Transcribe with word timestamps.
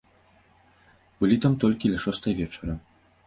Былі 1.19 1.37
там 1.45 1.53
толькі 1.63 1.91
ля 1.93 1.99
шостай 2.05 2.33
вечара. 2.39 2.73